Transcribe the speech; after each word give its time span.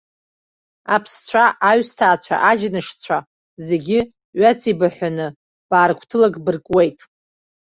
Аԥсцәа, 0.95 1.45
аҩсҭаацәа, 1.69 2.35
аџьнышцәа 2.49 3.17
зегьы 3.67 3.99
ҩаҵибаҳәаны 4.39 5.27
бааргәҭылак 5.69 6.35
быркуеит. 6.45 6.99